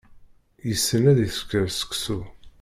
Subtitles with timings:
[0.67, 2.19] Yessen ad isker seksu.